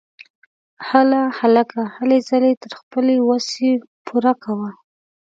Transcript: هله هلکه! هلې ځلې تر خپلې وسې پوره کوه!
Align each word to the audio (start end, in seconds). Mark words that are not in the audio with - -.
هله 0.89 1.21
هلکه! 1.39 1.81
هلې 1.95 2.19
ځلې 2.29 2.51
تر 2.63 2.71
خپلې 2.79 3.15
وسې 3.29 3.71
پوره 4.05 4.33
کوه! 4.43 4.69